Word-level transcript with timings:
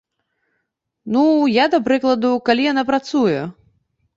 Ну, 1.17 1.21
я 1.57 1.65
да 1.73 1.79
прыкладу, 1.91 2.33
калі 2.49 2.67
яна 2.71 2.83
працуе. 2.89 3.37